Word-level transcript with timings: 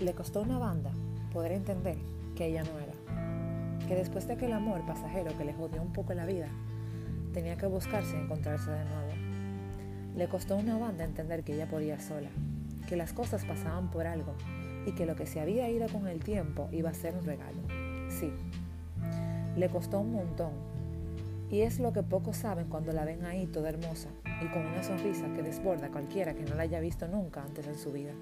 le 0.00 0.12
costó 0.12 0.42
una 0.42 0.58
banda 0.58 0.92
poder 1.32 1.52
entender 1.52 1.96
que 2.36 2.46
ella 2.46 2.62
no 2.62 2.78
era. 2.78 2.92
Que 3.86 3.96
después 3.96 4.26
de 4.26 4.34
aquel 4.34 4.52
amor 4.52 4.86
pasajero 4.86 5.36
que 5.36 5.44
le 5.44 5.54
jodió 5.54 5.82
un 5.82 5.92
poco 5.92 6.14
la 6.14 6.24
vida, 6.24 6.48
tenía 7.32 7.56
que 7.56 7.66
buscarse 7.66 8.16
y 8.16 8.20
encontrarse 8.20 8.70
de 8.70 8.84
nuevo. 8.84 9.12
Le 10.16 10.28
costó 10.28 10.56
una 10.56 10.78
banda 10.78 11.04
entender 11.04 11.42
que 11.42 11.54
ella 11.54 11.68
podía 11.68 11.98
sola, 11.98 12.28
que 12.88 12.96
las 12.96 13.12
cosas 13.12 13.44
pasaban 13.44 13.90
por 13.90 14.06
algo 14.06 14.34
y 14.86 14.92
que 14.92 15.06
lo 15.06 15.16
que 15.16 15.26
se 15.26 15.40
había 15.40 15.68
ido 15.68 15.88
con 15.88 16.06
el 16.06 16.20
tiempo 16.20 16.68
iba 16.70 16.90
a 16.90 16.94
ser 16.94 17.14
un 17.14 17.24
regalo. 17.24 17.58
Sí, 18.08 18.32
le 19.56 19.68
costó 19.68 20.00
un 20.00 20.12
montón. 20.12 20.52
Y 21.50 21.62
es 21.62 21.80
lo 21.80 21.92
que 21.92 22.02
pocos 22.02 22.36
saben 22.36 22.68
cuando 22.68 22.92
la 22.92 23.04
ven 23.04 23.24
ahí 23.24 23.46
toda 23.46 23.70
hermosa 23.70 24.10
y 24.42 24.46
con 24.48 24.66
una 24.66 24.82
sonrisa 24.82 25.32
que 25.34 25.42
desborda 25.42 25.86
a 25.86 25.90
cualquiera 25.90 26.34
que 26.34 26.42
no 26.42 26.54
la 26.54 26.64
haya 26.64 26.78
visto 26.78 27.08
nunca 27.08 27.42
antes 27.42 27.66
en 27.66 27.78
su 27.78 27.90
vida. 27.90 28.12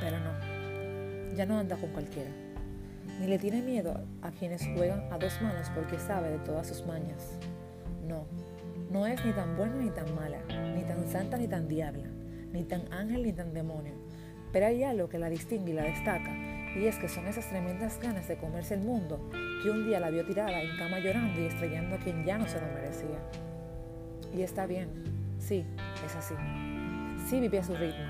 Pero 0.00 0.18
no, 0.20 1.34
ya 1.34 1.46
no 1.46 1.58
anda 1.58 1.76
con 1.76 1.90
cualquiera. 1.90 2.30
Ni 3.20 3.26
le 3.26 3.38
tiene 3.38 3.62
miedo 3.62 4.00
a 4.22 4.30
quienes 4.30 4.66
juegan 4.74 5.12
a 5.12 5.18
dos 5.18 5.40
manos 5.40 5.70
porque 5.74 5.98
sabe 5.98 6.30
de 6.30 6.38
todas 6.38 6.66
sus 6.66 6.84
mañas. 6.84 7.38
No, 8.06 8.26
no 8.90 9.06
es 9.06 9.24
ni 9.24 9.32
tan 9.32 9.56
buena 9.56 9.76
ni 9.76 9.90
tan 9.90 10.14
mala, 10.14 10.38
ni 10.74 10.82
tan 10.82 11.06
santa 11.08 11.36
ni 11.36 11.48
tan 11.48 11.68
diabla, 11.68 12.08
ni 12.52 12.64
tan 12.64 12.92
ángel 12.92 13.22
ni 13.22 13.32
tan 13.32 13.54
demonio. 13.54 13.94
Pero 14.52 14.66
hay 14.66 14.84
algo 14.84 15.08
que 15.08 15.18
la 15.18 15.28
distingue 15.28 15.72
y 15.72 15.74
la 15.74 15.82
destaca, 15.82 16.32
y 16.76 16.86
es 16.86 16.96
que 16.98 17.08
son 17.08 17.26
esas 17.26 17.48
tremendas 17.48 17.98
ganas 18.00 18.28
de 18.28 18.36
comerse 18.36 18.74
el 18.74 18.80
mundo 18.80 19.30
que 19.62 19.70
un 19.70 19.86
día 19.86 20.00
la 20.00 20.10
vio 20.10 20.24
tirada 20.24 20.60
en 20.60 20.76
cama 20.76 20.98
llorando 20.98 21.40
y 21.40 21.46
estrellando 21.46 21.96
a 21.96 21.98
quien 21.98 22.24
ya 22.24 22.38
no 22.38 22.46
se 22.46 22.60
lo 22.60 22.66
merecía. 22.68 23.18
Y 24.32 24.42
está 24.42 24.66
bien, 24.66 24.88
sí, 25.38 25.64
es 26.04 26.16
así. 26.16 26.34
Sí 27.28 27.40
vive 27.40 27.62
su 27.62 27.74
ritmo 27.74 28.04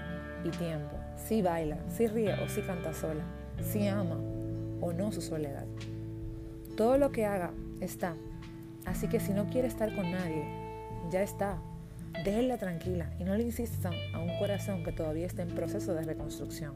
y 0.45 0.51
tiempo, 0.51 0.97
sí 1.17 1.43
baila, 1.43 1.79
sí 1.89 2.07
ríe 2.07 2.35
o 2.35 2.49
sí 2.49 2.63
canta 2.63 2.93
sola, 2.93 3.25
sí 3.63 3.87
ama 3.89 4.17
o 4.81 4.93
no 4.93 5.13
su 5.13 5.21
soledad. 5.21 5.67
Todo 6.77 6.99
lo 6.99 7.13
que 7.13 7.27
haga 7.27 7.53
está, 7.81 8.15
así 8.85 9.09
que 9.09 9.21
si 9.21 9.33
no 9.33 9.47
quiere 9.47 9.69
estar 9.69 9.95
con 9.95 10.11
nadie, 10.11 10.45
ya 11.11 11.23
está. 11.23 11.59
Déjenla 12.25 12.59
tranquila 12.59 13.13
y 13.19 13.25
no 13.25 13.35
le 13.35 13.43
insistan 13.43 13.93
a 14.15 14.21
un 14.21 14.39
corazón 14.39 14.85
que 14.85 14.93
todavía 14.93 15.27
está 15.27 15.43
en 15.43 15.49
proceso 15.49 15.95
de 15.95 16.03
reconstrucción, 16.03 16.75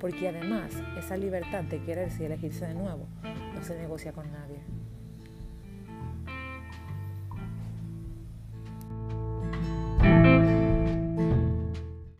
porque 0.00 0.28
además 0.28 0.72
esa 0.98 1.16
libertad 1.16 1.64
de 1.64 1.82
quererse 1.82 2.22
y 2.22 2.26
elegirse 2.26 2.66
de 2.66 2.74
nuevo 2.74 3.06
no 3.54 3.62
se 3.62 3.76
negocia 3.76 4.12
con 4.12 4.32
nadie. 4.32 4.60